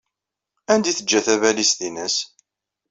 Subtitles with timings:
[0.71, 2.15] Anda ay teǧǧa tabalizt-nnes?